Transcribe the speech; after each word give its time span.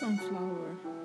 sunflower. 0.00 0.99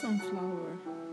Sunflower. 0.00 1.09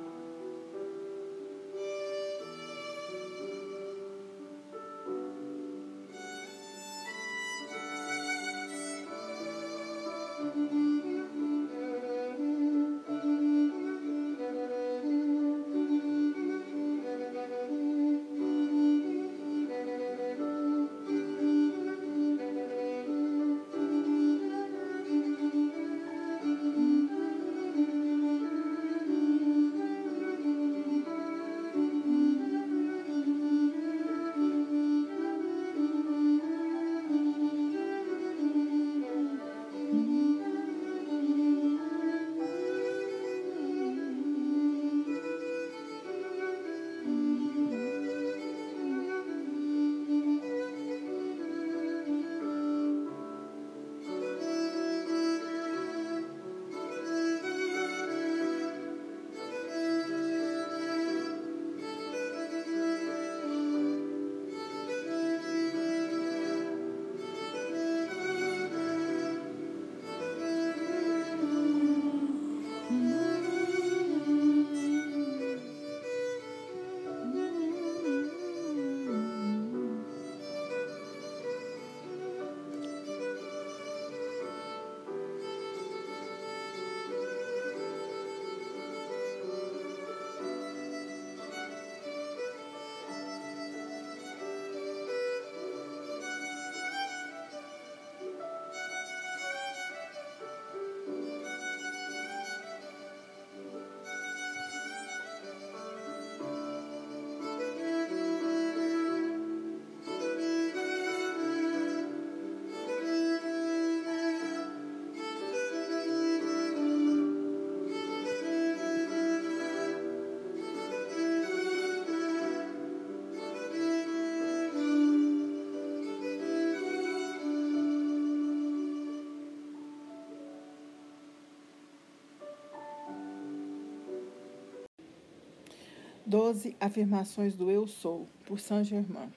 Doze 136.27 136.75
afirmações 136.81 137.55
do 137.55 137.71
Eu 137.71 137.87
Sou, 137.87 138.27
por 138.45 138.59
Saint 138.59 138.83
Germain. 138.85 139.31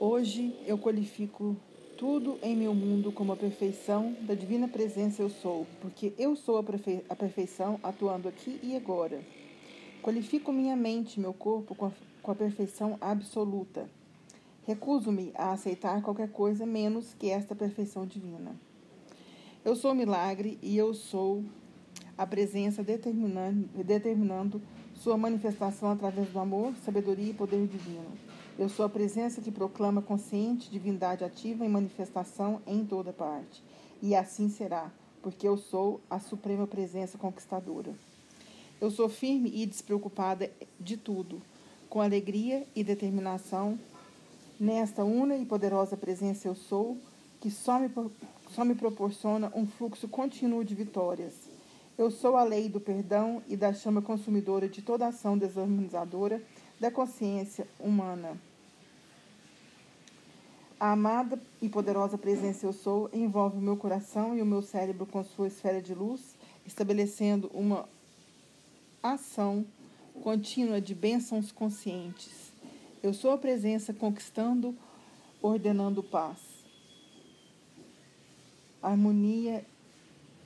Hoje 0.00 0.58
eu 0.64 0.78
qualifico 0.78 1.54
tudo 1.98 2.38
em 2.42 2.56
meu 2.56 2.72
mundo 2.72 3.12
como 3.12 3.34
a 3.34 3.36
perfeição 3.36 4.16
da 4.22 4.32
divina 4.32 4.66
presença 4.66 5.20
Eu 5.20 5.28
Sou, 5.28 5.66
porque 5.82 6.14
eu 6.16 6.34
sou 6.34 6.56
a, 6.56 6.62
perfe 6.62 7.04
a 7.06 7.14
perfeição 7.14 7.78
atuando 7.82 8.28
aqui 8.28 8.58
e 8.62 8.74
agora. 8.74 9.22
Qualifico 10.02 10.54
minha 10.54 10.74
mente 10.74 11.20
meu 11.20 11.34
corpo 11.34 11.74
com 11.74 11.84
a, 11.84 11.92
com 12.22 12.30
a 12.30 12.34
perfeição 12.34 12.96
absoluta. 12.98 13.90
Recuso-me 14.66 15.32
a 15.34 15.52
aceitar 15.52 16.00
qualquer 16.00 16.30
coisa 16.30 16.64
menos 16.64 17.12
que 17.12 17.28
esta 17.28 17.54
perfeição 17.54 18.06
divina. 18.06 18.56
Eu 19.62 19.76
sou 19.76 19.94
milagre 19.94 20.58
e 20.62 20.78
eu 20.78 20.94
sou 20.94 21.44
a 22.16 22.26
presença 22.26 22.82
determinando, 22.82 23.68
determinando 23.82 24.60
sua 24.94 25.16
manifestação 25.16 25.90
através 25.90 26.28
do 26.28 26.38
amor, 26.38 26.74
sabedoria 26.84 27.30
e 27.30 27.34
poder 27.34 27.66
divino. 27.66 28.12
Eu 28.58 28.68
sou 28.68 28.84
a 28.84 28.88
presença 28.88 29.40
que 29.40 29.50
proclama 29.50 30.02
consciente 30.02 30.70
divindade 30.70 31.24
ativa 31.24 31.64
em 31.64 31.68
manifestação 31.68 32.60
em 32.66 32.84
toda 32.84 33.12
parte. 33.12 33.62
E 34.00 34.14
assim 34.14 34.48
será, 34.48 34.92
porque 35.22 35.48
eu 35.48 35.56
sou 35.56 36.00
a 36.10 36.18
suprema 36.18 36.66
presença 36.66 37.16
conquistadora. 37.16 37.94
Eu 38.80 38.90
sou 38.90 39.08
firme 39.08 39.50
e 39.54 39.64
despreocupada 39.64 40.50
de 40.78 40.96
tudo, 40.96 41.40
com 41.88 42.00
alegria 42.00 42.66
e 42.74 42.84
determinação, 42.84 43.78
nesta 44.58 45.04
una 45.04 45.36
e 45.36 45.44
poderosa 45.44 45.96
presença 45.96 46.46
eu 46.46 46.54
sou, 46.54 46.98
que 47.40 47.50
só 47.50 47.78
me, 47.78 47.90
só 48.50 48.64
me 48.64 48.74
proporciona 48.74 49.52
um 49.54 49.66
fluxo 49.66 50.06
contínuo 50.08 50.64
de 50.64 50.74
vitórias 50.74 51.41
eu 51.98 52.10
sou 52.10 52.36
a 52.36 52.42
lei 52.42 52.68
do 52.68 52.80
perdão 52.80 53.42
e 53.46 53.56
da 53.56 53.72
chama 53.72 54.00
consumidora 54.00 54.68
de 54.68 54.82
toda 54.82 55.06
ação 55.06 55.36
desarmonizadora 55.36 56.42
da 56.80 56.90
consciência 56.90 57.66
humana. 57.78 58.36
A 60.80 60.92
amada 60.92 61.40
e 61.60 61.68
poderosa 61.68 62.18
presença 62.18 62.66
eu 62.66 62.72
sou 62.72 63.08
envolve 63.12 63.56
o 63.56 63.60
meu 63.60 63.76
coração 63.76 64.36
e 64.36 64.42
o 64.42 64.46
meu 64.46 64.62
cérebro 64.62 65.06
com 65.06 65.22
sua 65.22 65.46
esfera 65.46 65.80
de 65.80 65.94
luz, 65.94 66.36
estabelecendo 66.66 67.48
uma 67.54 67.88
ação 69.00 69.64
contínua 70.22 70.80
de 70.80 70.94
bênçãos 70.94 71.52
conscientes. 71.52 72.52
Eu 73.02 73.14
sou 73.14 73.30
a 73.30 73.38
presença 73.38 73.92
conquistando, 73.92 74.76
ordenando 75.40 76.02
paz, 76.02 76.38
harmonia 78.82 79.64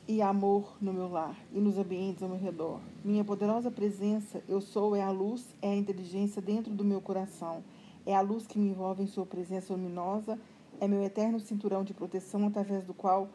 e 0.08 0.22
amor 0.22 0.76
no 0.80 0.92
meu 0.92 1.08
lar 1.08 1.36
e 1.52 1.60
nos 1.60 1.78
ambientes 1.78 2.22
ao 2.22 2.28
meu 2.28 2.38
redor. 2.38 2.80
Minha 3.04 3.24
poderosa 3.24 3.70
presença, 3.70 4.42
eu 4.48 4.60
sou, 4.60 4.94
é 4.94 5.02
a 5.02 5.10
luz, 5.10 5.54
é 5.60 5.70
a 5.70 5.76
inteligência 5.76 6.40
dentro 6.40 6.72
do 6.72 6.84
meu 6.84 7.00
coração. 7.00 7.64
É 8.04 8.14
a 8.14 8.20
luz 8.20 8.46
que 8.46 8.58
me 8.58 8.68
envolve 8.68 9.02
em 9.02 9.06
sua 9.06 9.26
presença 9.26 9.72
luminosa, 9.72 10.38
é 10.80 10.86
meu 10.86 11.02
eterno 11.02 11.40
cinturão 11.40 11.82
de 11.82 11.92
proteção 11.92 12.46
através 12.46 12.84
do 12.84 12.94
qual 12.94 13.28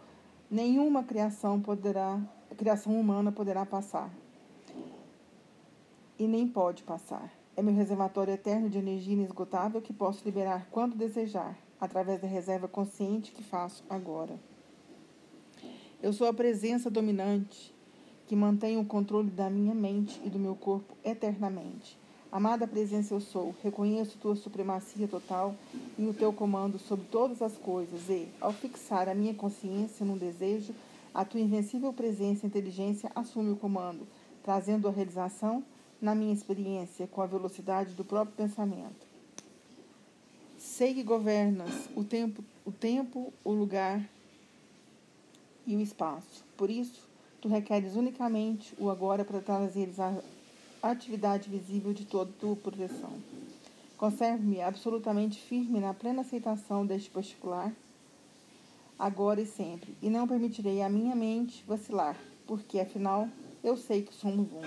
nenhuma 0.50 1.04
criação 1.04 1.60
poderá, 1.60 2.22
criação 2.56 2.98
humana 2.98 3.32
poderá 3.32 3.66
passar. 3.66 4.10
E 6.18 6.28
nem 6.28 6.48
pode 6.48 6.84
passar. 6.84 7.32
É 7.58 7.62
meu 7.62 7.74
reservatório 7.74 8.34
eterno 8.34 8.70
de 8.70 8.78
energia 8.78 9.14
inesgotável 9.14 9.82
que 9.82 9.92
posso 9.92 10.24
liberar 10.24 10.68
quando 10.72 10.96
desejar, 10.96 11.58
através 11.80 12.22
da 12.22 12.28
reserva 12.28 12.68
consciente 12.68 13.34
que 13.34 13.44
faço 13.44 13.84
agora. 13.90 14.51
Eu 16.04 16.12
sou 16.12 16.26
a 16.26 16.34
presença 16.34 16.90
dominante 16.90 17.72
que 18.28 18.36
mantém 18.36 18.76
o 18.80 18.84
controle 18.84 19.30
da 19.30 19.52
minha 19.52 19.76
mente 19.76 20.20
e 20.26 20.32
do 20.32 20.40
meu 20.40 20.56
corpo 20.56 20.98
eternamente. 21.04 21.96
Amada 22.32 22.68
presença, 22.68 23.14
eu 23.14 23.20
sou. 23.20 23.54
Reconheço 23.62 24.18
tua 24.18 24.36
supremacia 24.36 25.08
total 25.08 25.54
e 26.00 26.08
o 26.08 26.14
teu 26.14 26.34
comando 26.34 26.80
sobre 26.80 27.06
todas 27.12 27.40
as 27.40 27.56
coisas, 27.56 28.10
e, 28.10 28.28
ao 28.40 28.52
fixar 28.52 29.08
a 29.08 29.14
minha 29.14 29.36
consciência 29.36 30.04
num 30.04 30.18
desejo, 30.18 30.74
a 31.14 31.24
tua 31.24 31.40
invencível 31.40 31.94
presença 31.94 32.48
e 32.48 32.50
inteligência 32.50 33.12
assume 33.14 33.52
o 33.52 33.56
comando, 33.56 34.08
trazendo 34.44 34.88
a 34.88 34.92
realização 34.92 35.64
na 36.02 36.16
minha 36.16 36.34
experiência 36.34 37.06
com 37.06 37.22
a 37.22 37.28
velocidade 37.28 37.94
do 37.94 38.04
próprio 38.04 38.36
pensamento. 38.36 39.06
Sei 40.58 40.96
que 40.96 41.04
governas 41.04 41.90
o 41.96 42.04
tempo, 42.04 42.44
o 42.66 42.72
tempo, 42.72 43.32
o 43.44 43.52
lugar 43.52 44.04
e 45.66 45.76
o 45.76 45.82
espaço. 45.82 46.44
Por 46.58 46.70
isso, 46.70 47.08
tu 47.40 47.48
requeres 47.48 47.96
unicamente 47.96 48.76
o 48.80 48.90
agora 48.90 49.24
para 49.24 49.42
trazeres 49.42 50.00
a 50.00 50.22
atividade 50.82 51.50
visível 51.50 51.94
de 51.94 52.06
toda 52.06 52.32
tua 52.40 52.56
proteção. 52.56 53.12
Conserve-me 53.98 54.62
absolutamente 54.62 55.40
firme 55.40 55.80
na 55.80 55.94
plena 55.94 56.22
aceitação 56.22 56.86
deste 56.86 57.10
particular, 57.10 57.72
agora 58.98 59.42
e 59.42 59.46
sempre, 59.46 59.96
e 60.02 60.10
não 60.10 60.28
permitirei 60.28 60.82
a 60.82 60.90
minha 60.90 61.16
mente 61.16 61.64
vacilar, 61.68 62.18
porque 62.48 62.80
afinal 62.80 63.30
eu 63.64 63.78
sei 63.78 64.02
que 64.02 64.14
somos 64.14 64.52
um. 64.52 64.62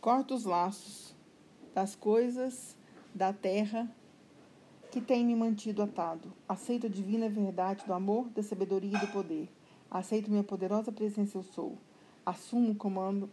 Corto 0.00 0.34
os 0.34 0.44
laços 0.44 1.14
das 1.74 1.94
coisas, 1.94 2.76
da 3.14 3.32
terra 3.32 3.90
que 4.90 5.00
tem 5.00 5.24
me 5.24 5.36
mantido 5.36 5.82
atado. 5.82 6.32
Aceito 6.48 6.86
a 6.86 6.90
divina 6.90 7.28
verdade 7.28 7.84
do 7.86 7.92
amor, 7.92 8.28
da 8.30 8.42
sabedoria 8.42 8.96
e 8.96 9.00
do 9.00 9.06
poder. 9.12 9.48
Aceito 9.90 10.30
minha 10.30 10.44
poderosa 10.44 10.92
presença 10.92 11.36
eu 11.36 11.42
sou. 11.42 11.76
Assumo 12.24 12.72
o 12.72 12.74
comando. 12.74 13.28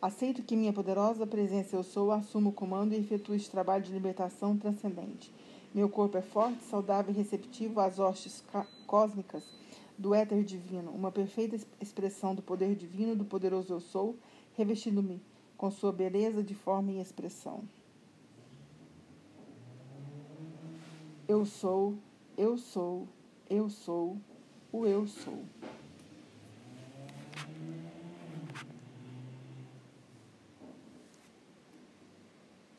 Aceito 0.00 0.42
que 0.42 0.54
minha 0.54 0.72
poderosa 0.72 1.26
presença 1.26 1.74
eu 1.74 1.82
sou, 1.82 2.12
assumo 2.12 2.50
o 2.50 2.52
comando 2.52 2.92
e 2.92 2.98
efetuo 2.98 3.34
este 3.34 3.50
trabalho 3.50 3.82
de 3.82 3.92
libertação 3.92 4.56
transcendente. 4.56 5.32
Meu 5.74 5.88
corpo 5.88 6.16
é 6.16 6.22
forte, 6.22 6.62
saudável 6.64 7.12
e 7.12 7.16
receptivo 7.16 7.80
às 7.80 7.98
hostes 7.98 8.44
cósmicas 8.86 9.42
do 9.98 10.14
éter 10.14 10.44
divino, 10.44 10.90
uma 10.90 11.10
perfeita 11.10 11.58
expressão 11.80 12.34
do 12.34 12.42
poder 12.42 12.74
divino 12.74 13.16
do 13.16 13.24
poderoso 13.24 13.72
eu 13.72 13.80
sou, 13.80 14.16
revestindo-me 14.54 15.20
com 15.56 15.70
sua 15.70 15.92
beleza 15.92 16.42
de 16.42 16.54
forma 16.54 16.92
e 16.92 17.00
expressão. 17.00 17.64
Eu 21.26 21.44
sou, 21.44 21.94
eu 22.36 22.56
sou, 22.56 23.08
eu 23.48 23.68
sou, 23.68 24.16
o 24.70 24.86
eu 24.86 25.06
sou. 25.06 25.44